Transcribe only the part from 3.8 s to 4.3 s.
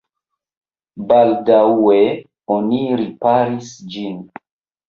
ĝin.